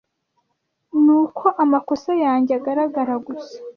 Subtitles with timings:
[1.03, 3.55] ni uko amakosa yanjye agaragara gusa